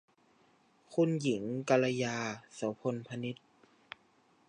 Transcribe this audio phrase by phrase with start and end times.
[0.93, 2.17] คุณหญิงกัลยา
[2.53, 3.37] โสภณพนิช